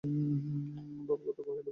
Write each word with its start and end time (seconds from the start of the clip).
ভাগবত 1.07 1.37
কহিল, 1.37 1.49
বটে? 1.49 1.69